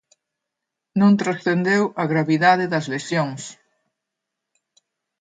Non 0.99 1.11
transcendeu 1.21 1.83
a 2.01 2.03
gravidade 2.11 2.65
das 2.73 2.85
lesións. 2.93 3.41